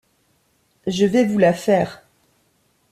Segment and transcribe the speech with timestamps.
[0.87, 2.01] Je vais vous la faire.